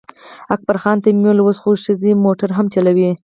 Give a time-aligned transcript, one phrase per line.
[0.55, 3.09] اکبرخان ته مې وویل اوس خو ښځې موټر هم چلوي.